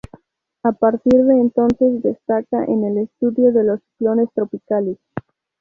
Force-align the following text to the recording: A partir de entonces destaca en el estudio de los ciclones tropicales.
A 0.63 0.71
partir 0.71 1.13
de 1.25 1.35
entonces 1.39 2.01
destaca 2.01 2.63
en 2.65 2.83
el 2.85 2.97
estudio 3.03 3.51
de 3.53 3.63
los 3.63 3.81
ciclones 3.83 4.29
tropicales. 4.33 4.97